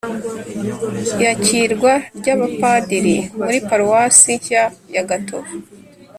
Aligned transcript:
iyakirwa 1.19 1.93
ry’abapadiri 2.17 3.15
muri 3.45 3.57
paruwasi 3.67 4.31
nshya 4.39 4.63
ya 4.95 5.03
gatovu 5.09 5.53